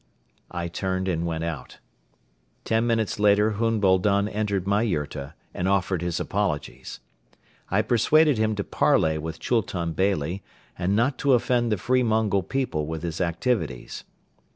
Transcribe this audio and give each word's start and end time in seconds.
I 0.49 0.67
turned 0.67 1.07
and 1.07 1.27
went 1.27 1.43
out. 1.43 1.77
Ten 2.65 2.87
minutes 2.87 3.19
later 3.19 3.51
Hun 3.51 3.79
Boldon 3.79 4.27
entered 4.29 4.65
my 4.65 4.81
yurta 4.81 5.35
and 5.53 5.67
offered 5.67 6.01
his 6.01 6.19
apologies. 6.19 6.99
I 7.69 7.83
persuaded 7.83 8.39
him 8.39 8.55
to 8.55 8.63
parley 8.63 9.19
with 9.19 9.39
Chultun 9.39 9.91
Beyli 9.93 10.41
and 10.75 10.95
not 10.95 11.19
to 11.19 11.33
offend 11.33 11.71
the 11.71 11.77
free 11.77 12.01
Mongol 12.01 12.41
people 12.41 12.87
with 12.87 13.03
his 13.03 13.21
activities. 13.21 14.03